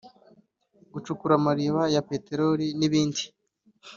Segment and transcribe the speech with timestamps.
[0.93, 3.23] gucukura amariba ya peteroli n’ibindi